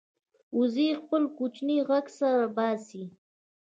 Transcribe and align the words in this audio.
وزې 0.57 0.87
خپل 1.01 1.23
کوچنی 1.37 1.77
غږ 1.89 2.05
سره 2.19 2.43
باسي 2.55 3.03